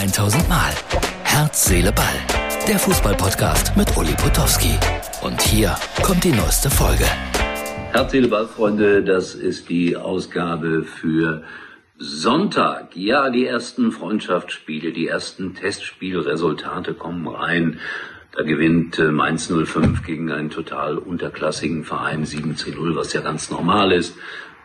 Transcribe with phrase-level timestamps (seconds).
[0.00, 0.72] 1000 Mal.
[1.24, 2.06] Herz, Seele, Ball.
[2.66, 4.78] Der Fußballpodcast mit Uli Potowski.
[5.20, 7.04] Und hier kommt die neueste Folge.
[7.92, 11.42] Herz, Seele, Ball, Freunde, das ist die Ausgabe für
[11.98, 12.96] Sonntag.
[12.96, 17.78] Ja, die ersten Freundschaftsspiele, die ersten Testspielresultate kommen rein.
[18.34, 23.20] Da gewinnt äh, Mainz 05 gegen einen total unterklassigen Verein 7 zu 0, was ja
[23.20, 24.16] ganz normal ist.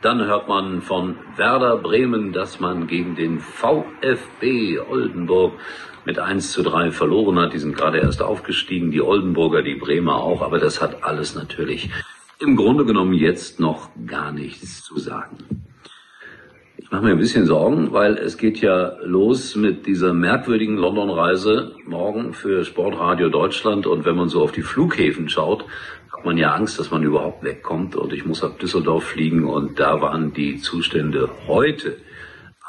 [0.05, 5.53] Dann hört man von Werder Bremen, dass man gegen den VfB Oldenburg
[6.05, 7.53] mit 1 zu 3 verloren hat.
[7.53, 11.89] Die sind gerade erst aufgestiegen, die Oldenburger, die Bremer auch, aber das hat alles natürlich
[12.37, 15.64] im Grunde genommen jetzt noch gar nichts zu sagen.
[16.95, 21.73] Ich mache mir ein bisschen Sorgen, weil es geht ja los mit dieser merkwürdigen London-Reise
[21.85, 23.85] morgen für Sportradio Deutschland.
[23.85, 25.65] Und wenn man so auf die Flughäfen schaut,
[26.13, 27.97] hat man ja Angst, dass man überhaupt wegkommt.
[27.97, 31.97] Und ich muss ab Düsseldorf fliegen und da waren die Zustände heute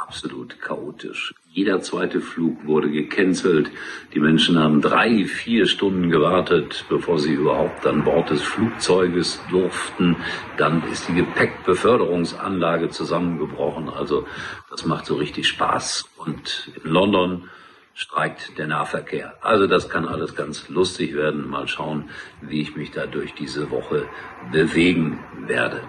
[0.06, 1.34] absolut chaotisch.
[1.48, 3.70] Jeder zweite Flug wurde gecancelt.
[4.14, 10.16] Die Menschen haben drei, vier Stunden gewartet, bevor sie überhaupt an Bord des Flugzeuges durften.
[10.58, 13.88] Dann ist die Gepäckbeförderungsanlage zusammengebrochen.
[13.88, 14.26] Also
[14.70, 16.08] das macht so richtig Spaß.
[16.18, 17.48] Und in London
[17.94, 19.34] streikt der Nahverkehr.
[19.40, 21.48] Also das kann alles ganz lustig werden.
[21.48, 22.10] Mal schauen,
[22.42, 24.06] wie ich mich da durch diese Woche
[24.52, 25.80] bewegen werde.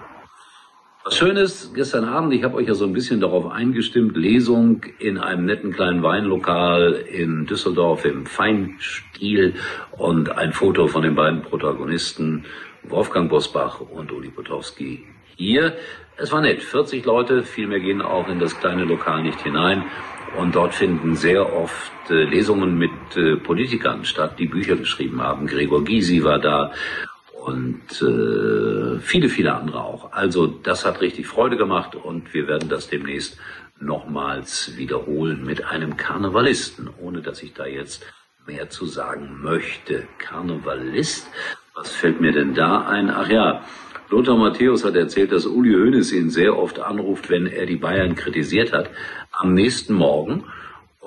[1.08, 5.16] Was Schönes, gestern Abend, ich habe euch ja so ein bisschen darauf eingestimmt, Lesung in
[5.16, 9.54] einem netten kleinen Weinlokal in Düsseldorf im Feinstil
[9.92, 12.44] und ein Foto von den beiden Protagonisten,
[12.82, 15.78] Wolfgang Bosbach und Uli Potowski hier.
[16.18, 19.84] Es war nett, 40 Leute, viel mehr gehen auch in das kleine Lokal nicht hinein.
[20.36, 25.46] Und dort finden sehr oft äh, Lesungen mit äh, Politikern statt, die Bücher geschrieben haben.
[25.46, 26.70] Gregor Gysi war da
[27.44, 30.12] und äh, viele, viele andere auch.
[30.12, 33.38] Also das hat richtig Freude gemacht und wir werden das demnächst
[33.80, 38.04] nochmals wiederholen mit einem Karnevalisten, ohne dass ich da jetzt
[38.46, 40.08] mehr zu sagen möchte.
[40.18, 41.28] Karnevalist,
[41.74, 43.10] was fällt mir denn da ein?
[43.10, 43.64] Ach ja,
[44.10, 48.14] Lothar Matthäus hat erzählt, dass Uli Hoeneß ihn sehr oft anruft, wenn er die Bayern
[48.14, 48.90] kritisiert hat.
[49.32, 50.44] Am nächsten Morgen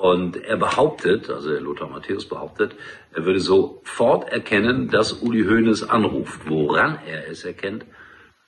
[0.02, 2.76] und er behauptet, also Lothar Matthäus behauptet,
[3.14, 6.42] er würde sofort erkennen, dass Uli Hoeneß anruft.
[6.50, 7.86] Woran er es erkennt,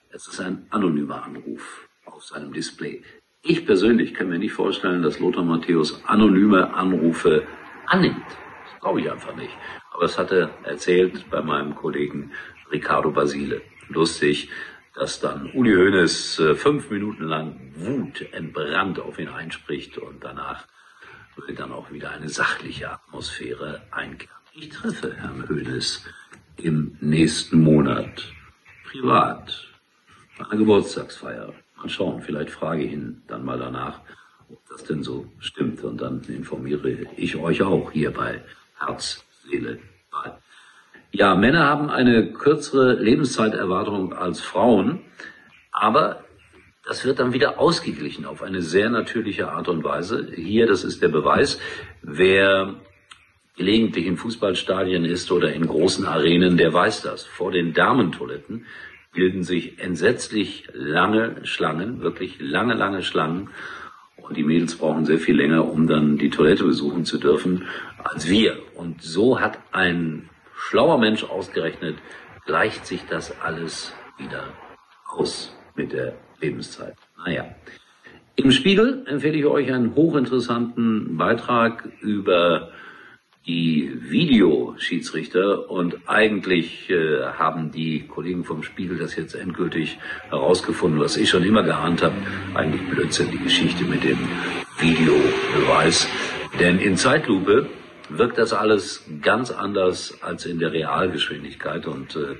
[0.09, 3.03] es ist ein anonymer Anruf auf seinem Display.
[3.44, 7.44] Ich persönlich kann mir nicht vorstellen, dass Lothar Matthäus anonyme Anrufe
[7.85, 8.25] annimmt.
[8.72, 9.56] Das glaube ich einfach nicht.
[9.91, 12.31] Aber hat er erzählt bei meinem Kollegen
[12.72, 13.62] Ricardo Basile.
[13.90, 14.50] Lustig,
[14.96, 20.66] dass dann Uli Hoeneß äh, fünf Minuten lang Wut entbrannt auf ihn einspricht und danach
[21.36, 24.36] würde dann auch wieder eine sachliche Atmosphäre einkehren.
[24.54, 26.06] Ich treffe Herrn Hönes
[26.58, 28.32] im nächsten Monat
[28.86, 29.68] privat
[30.38, 31.54] bei einer Geburtstagsfeier.
[31.78, 34.02] Mal schauen, vielleicht frage ich ihn dann mal danach,
[34.50, 35.84] ob das denn so stimmt.
[35.84, 38.42] Und dann informiere ich euch auch hier bei
[38.80, 39.80] Herz, Seele,
[40.12, 40.38] Ball.
[41.12, 45.02] Ja, Männer haben eine kürzere Lebenszeiterwartung als Frauen,
[45.72, 46.22] aber
[46.86, 50.28] das wird dann wieder ausgeglichen auf eine sehr natürliche Art und Weise.
[50.36, 51.60] Hier, das ist der Beweis,
[52.02, 52.76] wer
[53.56, 57.24] gelegentlich in Fußballstadien ist oder in großen Arenen, der weiß das.
[57.24, 58.66] Vor den Damentoiletten
[59.14, 63.50] bilden sich entsetzlich lange Schlangen, wirklich lange, lange Schlangen.
[64.18, 67.66] Und die Mädels brauchen sehr viel länger, um dann die Toilette besuchen zu dürfen,
[68.04, 68.58] als wir.
[68.76, 71.98] Und so hat ein schlauer Mensch ausgerechnet,
[72.46, 74.54] gleicht sich das alles wieder
[75.08, 76.96] aus mit der Lebenszeit.
[77.18, 77.46] Naja.
[78.36, 82.70] Im Spiegel empfehle ich euch einen hochinteressanten Beitrag über
[83.46, 89.98] die Videoschiedsrichter und eigentlich äh, haben die Kollegen vom Spiegel das jetzt endgültig
[90.30, 92.16] herausgefunden, was ich schon immer geahnt habe.
[92.53, 94.18] Eigentlich Blödsinn, die Geschichte mit dem
[94.80, 96.08] Videobeweis.
[96.59, 97.68] Denn in Zeitlupe
[98.09, 102.36] wirkt das alles ganz anders als in der Realgeschwindigkeit und äh,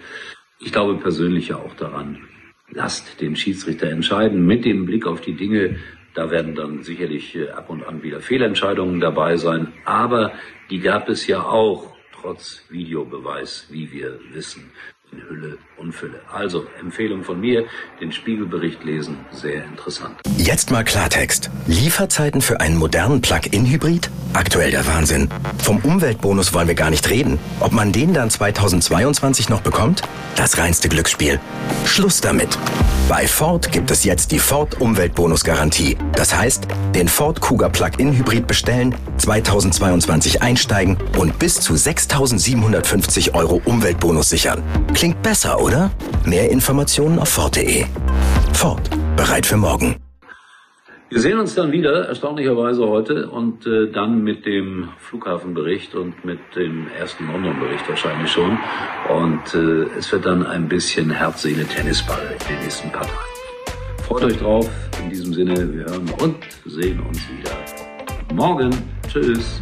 [0.60, 2.20] ich glaube persönlich ja auch daran,
[2.74, 5.78] lasst den Schiedsrichter entscheiden mit dem Blick auf die Dinge.
[6.14, 10.34] Da werden dann sicherlich äh, ab und an wieder Fehlentscheidungen dabei sein, aber
[10.70, 14.72] die gab es ja auch trotz Videobeweis, wie wir wissen
[15.14, 16.22] in Hülle und Fülle.
[16.32, 17.66] Also Empfehlung von mir,
[18.02, 20.16] den Spiegelbericht lesen, sehr interessant.
[20.38, 21.50] Jetzt mal Klartext.
[21.68, 24.10] Lieferzeiten für einen modernen Plug-in-Hybrid?
[24.34, 25.30] Aktuell der Wahnsinn.
[25.60, 27.38] Vom Umweltbonus wollen wir gar nicht reden.
[27.60, 30.02] Ob man den dann 2022 noch bekommt?
[30.36, 31.40] Das reinste Glücksspiel.
[31.86, 32.58] Schluss damit.
[33.08, 35.98] Bei Ford gibt es jetzt die Ford Umweltbonus-Garantie.
[36.16, 44.30] Das heißt, den Ford Kuga Plug-in-Hybrid bestellen, 2022 einsteigen und bis zu 6.750 Euro Umweltbonus
[44.30, 44.64] sichern.
[45.04, 45.92] Klingt besser, oder?
[46.26, 47.84] Mehr Informationen auf Ford.de.
[48.54, 48.90] Ford.
[49.18, 49.98] Bereit für morgen.
[51.10, 56.40] Wir sehen uns dann wieder, erstaunlicherweise heute, und äh, dann mit dem Flughafenbericht und mit
[56.56, 58.58] dem ersten London-Bericht wahrscheinlich schon.
[59.10, 63.18] Und äh, es wird dann ein bisschen Herz, Seele, Tennisball in den nächsten paar Tagen.
[64.08, 64.70] Freut euch drauf.
[65.04, 67.52] In diesem Sinne, wir hören und sehen uns wieder.
[68.34, 68.72] Morgen.
[69.12, 69.62] Tschüss.